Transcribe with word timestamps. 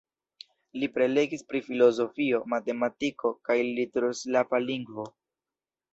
Li 0.83 0.87
prelegis 0.95 1.43
pri 1.51 1.61
filozofio, 1.67 2.39
matematiko 2.55 3.35
kaj 3.51 3.61
liturg-slava 3.69 4.63
lingvo. 4.69 5.11